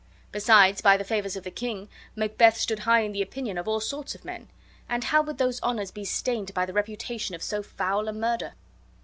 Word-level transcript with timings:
Besides, 0.31 0.81
by 0.81 0.97
the 0.97 1.03
favors 1.03 1.35
of 1.35 1.43
the 1.43 1.51
king, 1.51 1.87
Macbeth 2.15 2.57
stood 2.57 2.79
high 2.79 3.01
in 3.01 3.11
the 3.11 3.21
opinion 3.21 3.59
of 3.59 3.67
all 3.67 3.79
sorts 3.79 4.15
of 4.15 4.25
men, 4.25 4.49
and 4.89 5.03
how 5.03 5.21
would 5.21 5.37
those 5.37 5.59
honors 5.59 5.91
be 5.91 6.05
stained 6.05 6.55
by 6.55 6.65
the 6.65 6.73
reputation 6.73 7.35
of 7.35 7.43
so 7.43 7.61
foul 7.61 8.07
a 8.07 8.11
murder! 8.11 8.53